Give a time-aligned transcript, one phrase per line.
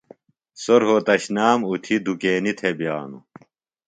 [0.61, 3.23] سوۡ روھوتشنام اُتھیۡ دُکینیۡ تھےۡ بِیانوۡ۔